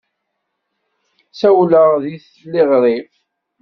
Ssawleɣ 1.31 1.89
deg 2.03 2.15
tliɣri. 2.35 2.97